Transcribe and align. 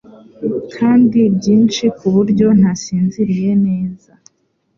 kandi 0.75 1.19
ryinshi 1.35 1.85
ku 1.97 2.05
buryo 2.15 2.47
ntasinziriye 2.59 3.51
neza 3.65 4.11